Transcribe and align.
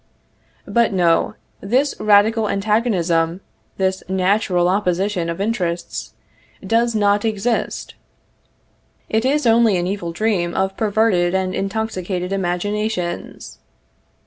But, 0.67 0.91
no; 0.93 1.35
this 1.59 1.93
radical 1.99 2.49
antagonism, 2.49 3.41
this 3.77 4.01
natural 4.09 4.67
opposition 4.67 5.29
of 5.29 5.39
interests, 5.39 6.15
does 6.65 6.95
not 6.95 7.23
exist. 7.23 7.93
It 9.09 9.25
is 9.25 9.45
only 9.45 9.77
an 9.77 9.85
evil 9.85 10.11
dream 10.11 10.55
of 10.55 10.75
perverted 10.75 11.35
and 11.35 11.53
intoxicated 11.53 12.33
imaginations. 12.33 13.59